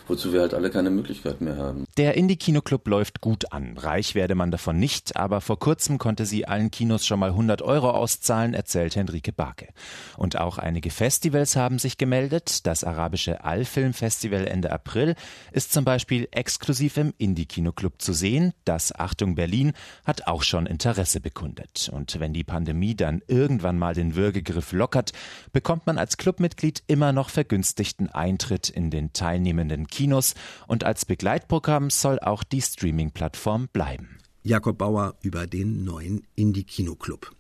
wozu 0.09 0.33
wir 0.33 0.41
halt 0.41 0.55
alle 0.55 0.71
keine 0.71 0.91
Möglichkeit 0.91 1.41
mehr 1.41 1.57
haben. 1.57 1.84
Der 1.97 2.17
Indie-Kino-Club 2.17 2.89
läuft 2.89 3.21
gut 3.21 3.53
an. 3.53 3.79
Reich 3.79 4.17
werde 4.17 4.35
man 4.35 4.51
davon 4.51 4.81
nicht, 4.81 5.17
aber 5.17 5.41
vor 5.41 5.61
kurzem 5.61 5.99
konnte 5.99 6.27
sie 6.27 6.45
allen 6.45 6.73
Kinos 6.73 7.07
schon 7.07 7.21
mal 7.21 7.31
100 7.31 7.63
Euro 7.63 7.91
auszahlen, 7.91 8.53
erzählt 8.53 8.97
Henrike 8.97 9.33
Barke. 9.33 9.69
Und 10.17 10.37
auch 10.37 10.59
einige 10.59 10.91
Festivals 10.91 11.55
haben 11.55 11.79
sich 11.79 11.97
gemeldet. 11.97 12.67
Das 12.67 12.83
arabische 12.83 13.45
All-Film-Festival 13.45 14.49
Ende 14.49 14.73
April 14.73 15.15
ist 15.53 15.73
zum 15.73 15.85
Beispiel 15.85 16.27
exklusiv 16.33 16.97
im 16.97 17.15
Indie-Kino-Club 17.17 18.03
zu 18.03 18.13
sehen. 18.13 18.55
Das 18.65 18.93
Achtung 18.93 19.37
Berlin 19.37 19.73
hat 20.05 20.27
auch 20.27 20.43
schon 20.43 20.67
Interesse 20.67 21.21
bekundet. 21.21 21.91
Und 21.93 22.19
wenn 22.19 22.33
die 22.33 22.43
Pandemie 22.43 22.97
dann 22.97 23.23
irgendwann 23.29 23.79
mal 23.79 23.95
den 23.95 24.17
Würgegriff 24.17 24.73
lockert, 24.73 25.13
bekommt 25.53 25.87
man 25.87 25.99
als 25.99 26.17
Clubmitglied 26.17 26.83
immer 26.89 27.13
noch 27.13 27.31
vergünstigten 27.31 28.11
Eintritt 28.11 28.69
in 28.69 28.91
den 28.91 29.13
teilnehmenden 29.13 29.87
Kinos 29.87 30.35
und 30.67 30.83
als 30.83 31.05
Begleitprogramm 31.05 31.84
soll 31.91 32.19
auch 32.19 32.45
die 32.45 32.63
Streaming-Plattform 32.63 33.69
bleiben. 33.73 34.19
Jakob 34.43 34.79
Bauer 34.79 35.15
über 35.23 35.47
den 35.47 35.85
neuen 35.85 36.27
Indie-Kino-Club. 36.37 37.35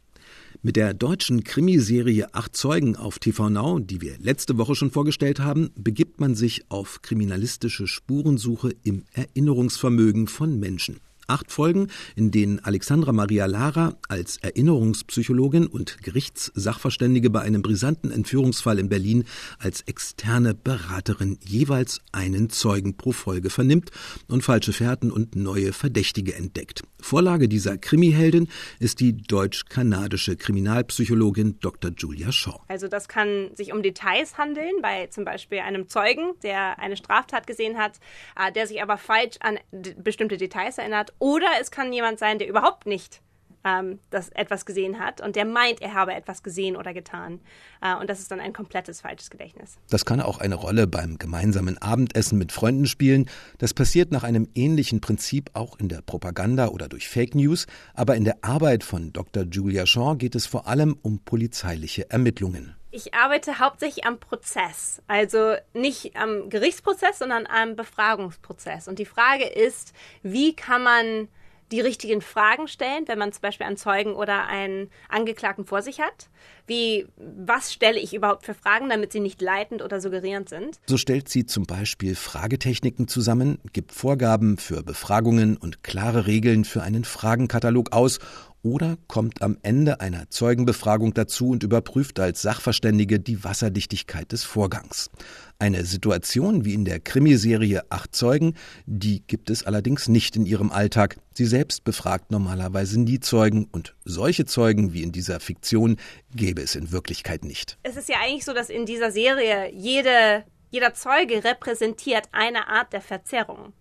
Mit 0.62 0.76
der 0.76 0.94
deutschen 0.94 1.44
Krimiserie 1.44 2.32
Acht 2.32 2.56
Zeugen 2.56 2.96
auf 2.96 3.18
TV 3.18 3.50
Now, 3.50 3.78
die 3.78 4.00
wir 4.00 4.16
letzte 4.18 4.56
Woche 4.56 4.74
schon 4.74 4.90
vorgestellt 4.90 5.40
haben, 5.40 5.70
begibt 5.76 6.20
man 6.20 6.34
sich 6.34 6.70
auf 6.70 7.02
kriminalistische 7.02 7.86
Spurensuche 7.86 8.74
im 8.82 9.04
Erinnerungsvermögen 9.12 10.26
von 10.26 10.58
Menschen. 10.58 11.00
Acht 11.26 11.50
Folgen, 11.50 11.88
in 12.16 12.30
denen 12.30 12.58
Alexandra 12.62 13.12
Maria 13.12 13.46
Lara 13.46 13.96
als 14.08 14.36
Erinnerungspsychologin 14.38 15.66
und 15.66 16.02
Gerichtssachverständige 16.02 17.30
bei 17.30 17.40
einem 17.40 17.62
brisanten 17.62 18.10
Entführungsfall 18.10 18.78
in 18.78 18.90
Berlin 18.90 19.24
als 19.58 19.80
externe 19.82 20.54
Beraterin 20.54 21.38
jeweils 21.42 22.00
einen 22.12 22.50
Zeugen 22.50 22.96
pro 22.96 23.12
Folge 23.12 23.48
vernimmt 23.48 23.90
und 24.28 24.44
falsche 24.44 24.72
Fährten 24.72 25.10
und 25.10 25.34
neue 25.34 25.72
Verdächtige 25.72 26.34
entdeckt. 26.34 26.82
Vorlage 27.00 27.48
dieser 27.48 27.78
Krimiheldin 27.78 28.48
ist 28.78 29.00
die 29.00 29.16
deutsch-kanadische 29.16 30.36
Kriminalpsychologin 30.36 31.58
Dr. 31.60 31.90
Julia 31.96 32.32
Shaw. 32.32 32.60
Also 32.68 32.88
das 32.88 33.08
kann 33.08 33.50
sich 33.54 33.72
um 33.72 33.82
Details 33.82 34.38
handeln, 34.38 34.72
bei 34.82 35.06
zum 35.08 35.24
Beispiel 35.24 35.60
einem 35.60 35.88
Zeugen, 35.88 36.32
der 36.42 36.78
eine 36.78 36.96
Straftat 36.96 37.46
gesehen 37.46 37.78
hat, 37.78 37.98
äh, 38.36 38.52
der 38.52 38.66
sich 38.66 38.82
aber 38.82 38.98
falsch 38.98 39.36
an 39.40 39.58
bestimmte 39.98 40.36
Details 40.36 40.78
erinnert 40.78 41.13
oder 41.18 41.46
es 41.60 41.70
kann 41.70 41.92
jemand 41.92 42.18
sein, 42.18 42.38
der 42.38 42.48
überhaupt 42.48 42.86
nicht 42.86 43.20
ähm, 43.64 43.98
das 44.10 44.28
etwas 44.28 44.66
gesehen 44.66 44.98
hat 44.98 45.20
und 45.20 45.36
der 45.36 45.44
meint, 45.44 45.80
er 45.80 45.94
habe 45.94 46.14
etwas 46.14 46.42
gesehen 46.42 46.76
oder 46.76 46.92
getan. 46.92 47.40
Äh, 47.80 47.96
und 47.96 48.08
das 48.08 48.20
ist 48.20 48.30
dann 48.30 48.40
ein 48.40 48.52
komplettes 48.52 49.00
falsches 49.00 49.30
Gedächtnis. 49.30 49.76
Das 49.90 50.04
kann 50.04 50.20
auch 50.20 50.38
eine 50.38 50.54
Rolle 50.54 50.86
beim 50.86 51.18
gemeinsamen 51.18 51.78
Abendessen 51.78 52.38
mit 52.38 52.52
Freunden 52.52 52.86
spielen. 52.86 53.28
Das 53.58 53.74
passiert 53.74 54.12
nach 54.12 54.22
einem 54.22 54.48
ähnlichen 54.54 55.00
Prinzip 55.00 55.50
auch 55.54 55.78
in 55.78 55.88
der 55.88 56.02
Propaganda 56.02 56.68
oder 56.68 56.88
durch 56.88 57.08
Fake 57.08 57.34
News. 57.34 57.66
Aber 57.94 58.14
in 58.14 58.24
der 58.24 58.36
Arbeit 58.42 58.84
von 58.84 59.12
Dr. 59.12 59.44
Julia 59.44 59.86
Shaw 59.86 60.16
geht 60.16 60.34
es 60.34 60.46
vor 60.46 60.68
allem 60.68 60.96
um 61.02 61.20
polizeiliche 61.20 62.10
Ermittlungen. 62.10 62.74
Ich 62.96 63.12
arbeite 63.12 63.58
hauptsächlich 63.58 64.04
am 64.06 64.20
Prozess, 64.20 65.02
also 65.08 65.56
nicht 65.72 66.14
am 66.14 66.48
Gerichtsprozess, 66.48 67.18
sondern 67.18 67.44
am 67.48 67.74
Befragungsprozess. 67.74 68.86
Und 68.86 69.00
die 69.00 69.04
Frage 69.04 69.46
ist, 69.46 69.94
wie 70.22 70.54
kann 70.54 70.84
man 70.84 71.26
die 71.72 71.80
richtigen 71.80 72.20
Fragen 72.20 72.68
stellen, 72.68 73.08
wenn 73.08 73.18
man 73.18 73.32
zum 73.32 73.42
Beispiel 73.42 73.66
einen 73.66 73.76
Zeugen 73.76 74.14
oder 74.14 74.46
einen 74.46 74.90
Angeklagten 75.08 75.64
vor 75.64 75.82
sich 75.82 76.00
hat? 76.00 76.28
Wie, 76.68 77.08
was 77.16 77.72
stelle 77.72 77.98
ich 77.98 78.14
überhaupt 78.14 78.46
für 78.46 78.54
Fragen, 78.54 78.88
damit 78.88 79.10
sie 79.10 79.18
nicht 79.18 79.42
leitend 79.42 79.82
oder 79.82 80.00
suggerierend 80.00 80.48
sind? 80.48 80.78
So 80.86 80.96
stellt 80.96 81.28
sie 81.28 81.46
zum 81.46 81.64
Beispiel 81.64 82.14
Fragetechniken 82.14 83.08
zusammen, 83.08 83.58
gibt 83.72 83.90
Vorgaben 83.90 84.56
für 84.56 84.84
Befragungen 84.84 85.56
und 85.56 85.82
klare 85.82 86.28
Regeln 86.28 86.64
für 86.64 86.84
einen 86.84 87.02
Fragenkatalog 87.02 87.90
aus 87.92 88.20
oder 88.64 88.96
kommt 89.08 89.42
am 89.42 89.58
Ende 89.62 90.00
einer 90.00 90.30
Zeugenbefragung 90.30 91.12
dazu 91.12 91.50
und 91.50 91.62
überprüft 91.62 92.18
als 92.18 92.40
Sachverständige 92.40 93.20
die 93.20 93.44
Wasserdichtigkeit 93.44 94.32
des 94.32 94.42
Vorgangs. 94.42 95.10
Eine 95.58 95.84
Situation 95.84 96.64
wie 96.64 96.72
in 96.72 96.86
der 96.86 96.98
Krimiserie 96.98 97.82
Acht 97.90 98.16
Zeugen, 98.16 98.54
die 98.86 99.22
gibt 99.26 99.50
es 99.50 99.64
allerdings 99.64 100.08
nicht 100.08 100.34
in 100.34 100.46
ihrem 100.46 100.72
Alltag. 100.72 101.18
Sie 101.34 101.44
selbst 101.44 101.84
befragt 101.84 102.30
normalerweise 102.30 102.98
nie 102.98 103.20
Zeugen 103.20 103.68
und 103.70 103.94
solche 104.04 104.46
Zeugen 104.46 104.94
wie 104.94 105.02
in 105.02 105.12
dieser 105.12 105.40
Fiktion 105.40 105.96
gäbe 106.34 106.62
es 106.62 106.74
in 106.74 106.90
Wirklichkeit 106.90 107.44
nicht. 107.44 107.76
Es 107.82 107.96
ist 107.96 108.08
ja 108.08 108.16
eigentlich 108.24 108.46
so, 108.46 108.54
dass 108.54 108.70
in 108.70 108.86
dieser 108.86 109.12
Serie 109.12 109.70
jede, 109.74 110.44
jeder 110.70 110.94
Zeuge 110.94 111.44
repräsentiert 111.44 112.28
eine 112.32 112.66
Art 112.66 112.94
der 112.94 113.02
Verzerrung. 113.02 113.74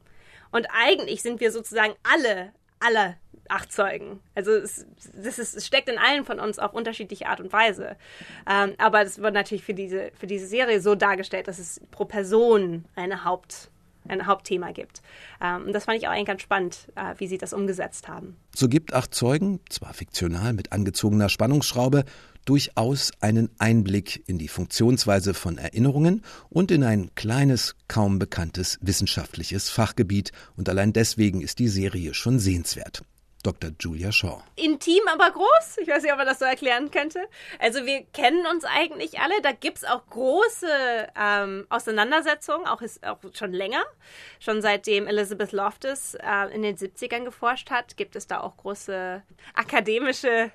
Und 0.51 0.67
eigentlich 0.71 1.21
sind 1.21 1.39
wir 1.39 1.53
sozusagen 1.53 1.93
alle, 2.03 2.51
alle 2.79 3.15
acht 3.53 3.71
Zeugen. 3.71 4.19
Also 4.35 4.51
es, 4.51 4.85
das 5.13 5.37
es 5.37 5.65
steckt 5.65 5.87
in 5.87 5.97
allen 5.97 6.25
von 6.25 6.39
uns 6.39 6.57
auf 6.59 6.73
unterschiedliche 6.73 7.27
Art 7.27 7.39
und 7.39 7.53
Weise. 7.53 7.95
Ähm, 8.49 8.73
aber 8.77 9.03
es 9.03 9.19
wird 9.19 9.33
natürlich 9.33 9.63
für 9.63 9.75
diese, 9.75 10.11
für 10.19 10.27
diese 10.27 10.47
Serie 10.47 10.81
so 10.81 10.95
dargestellt, 10.95 11.47
dass 11.47 11.59
es 11.59 11.79
pro 11.91 12.05
Person 12.05 12.85
eine 12.95 13.23
Haupt, 13.23 13.69
ein 14.07 14.25
Hauptthema 14.25 14.71
gibt. 14.71 15.01
Ähm, 15.41 15.67
und 15.67 15.73
das 15.73 15.85
fand 15.85 15.97
ich 15.97 16.07
auch 16.07 16.11
eigentlich 16.11 16.25
ganz 16.25 16.41
spannend, 16.41 16.87
äh, 16.95 17.13
wie 17.17 17.27
sie 17.27 17.37
das 17.37 17.53
umgesetzt 17.53 18.07
haben. 18.07 18.35
So 18.55 18.67
gibt 18.67 18.93
acht 18.93 19.13
Zeugen, 19.13 19.59
zwar 19.69 19.93
fiktional 19.93 20.53
mit 20.53 20.71
angezogener 20.71 21.29
Spannungsschraube, 21.29 22.05
durchaus 22.45 23.11
einen 23.21 23.49
Einblick 23.57 24.23
in 24.27 24.37
die 24.37 24.47
Funktionsweise 24.47 25.33
von 25.33 25.57
Erinnerungen 25.57 26.23
und 26.49 26.71
in 26.71 26.83
ein 26.83 27.11
kleines, 27.15 27.75
kaum 27.87 28.19
bekanntes 28.19 28.79
wissenschaftliches 28.81 29.69
Fachgebiet, 29.69 30.31
und 30.57 30.67
allein 30.67 30.91
deswegen 30.91 31.41
ist 31.41 31.59
die 31.59 31.69
Serie 31.69 32.13
schon 32.13 32.39
sehenswert. 32.39 33.03
Dr. 33.43 33.71
Julia 33.77 34.11
Shaw. 34.11 34.41
Intim, 34.55 35.01
aber 35.11 35.29
groß. 35.31 35.77
Ich 35.81 35.87
weiß 35.87 36.03
nicht, 36.03 36.11
ob 36.11 36.17
man 36.17 36.25
das 36.27 36.39
so 36.39 36.45
erklären 36.45 36.91
könnte. 36.91 37.27
Also 37.59 37.85
wir 37.85 38.03
kennen 38.13 38.47
uns 38.47 38.63
eigentlich 38.63 39.19
alle. 39.19 39.41
Da 39.41 39.51
gibt 39.51 39.79
es 39.79 39.83
auch 39.83 40.05
große 40.09 40.67
ähm, 41.19 41.67
Auseinandersetzungen, 41.69 42.65
auch, 42.65 42.81
ist, 42.81 43.05
auch 43.05 43.19
schon 43.33 43.51
länger. 43.51 43.83
Schon 44.39 44.61
seitdem 44.61 45.07
Elizabeth 45.07 45.51
Loftus 45.51 46.15
äh, 46.15 46.53
in 46.53 46.61
den 46.61 46.77
70ern 46.77 47.25
geforscht 47.25 47.69
hat, 47.69 47.97
gibt 47.97 48.15
es 48.15 48.27
da 48.27 48.39
auch 48.39 48.55
große 48.55 49.21
akademische 49.53 50.51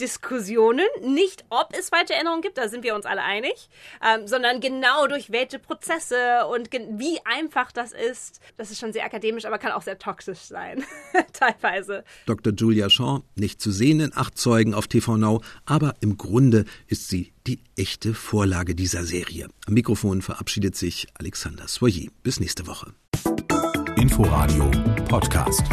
Diskussionen. 0.00 0.86
Nicht, 1.02 1.44
ob 1.50 1.72
es 1.78 1.88
falsche 1.88 2.14
Erinnerungen 2.14 2.42
gibt, 2.42 2.58
da 2.58 2.68
sind 2.68 2.84
wir 2.84 2.94
uns 2.94 3.06
alle 3.06 3.22
einig, 3.22 3.68
ähm, 4.04 4.26
sondern 4.26 4.60
genau 4.60 5.06
durch 5.06 5.30
welche 5.30 5.58
Prozesse 5.58 6.46
und 6.50 6.70
wie 6.72 7.18
einfach 7.24 7.72
das 7.72 7.92
ist. 7.92 8.40
Das 8.56 8.70
ist 8.70 8.80
schon 8.80 8.92
sehr 8.92 9.04
akademisch, 9.04 9.44
aber 9.44 9.58
kann 9.58 9.72
auch 9.72 9.82
sehr 9.82 9.98
toxisch 9.98 10.40
sein, 10.40 10.84
teilweise. 11.32 12.04
Dr. 12.26 12.52
Julia 12.52 12.90
Shaw, 12.90 13.22
nicht 13.36 13.60
zu 13.60 13.70
sehen 13.70 14.00
in 14.00 14.12
acht 14.14 14.38
Zeugen 14.38 14.74
auf 14.74 14.88
TV 14.88 15.16
Now, 15.16 15.42
aber 15.64 15.94
im 16.00 16.16
Grunde 16.16 16.64
ist 16.86 17.08
sie 17.08 17.32
die 17.46 17.60
echte 17.76 18.14
Vorlage 18.14 18.74
dieser 18.74 19.04
Serie. 19.04 19.48
Am 19.66 19.74
Mikrofon 19.74 20.22
verabschiedet 20.22 20.76
sich 20.76 21.06
Alexander 21.14 21.68
Soyer. 21.68 22.08
Bis 22.22 22.40
nächste 22.40 22.66
Woche. 22.66 22.94
Inforadio 23.96 24.70
Podcast. 25.08 25.64